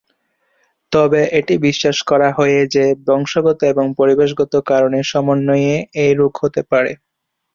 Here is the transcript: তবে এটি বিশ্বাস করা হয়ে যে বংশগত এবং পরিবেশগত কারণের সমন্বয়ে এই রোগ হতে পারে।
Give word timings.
তবে 0.91 1.21
এটি 1.39 1.55
বিশ্বাস 1.67 1.97
করা 2.09 2.29
হয়ে 2.37 2.59
যে 2.75 2.85
বংশগত 3.07 3.59
এবং 3.71 3.85
পরিবেশগত 3.99 4.53
কারণের 4.69 5.05
সমন্বয়ে 5.11 5.73
এই 6.03 6.11
রোগ 6.19 6.33
হতে 6.43 6.61
পারে। 6.71 6.91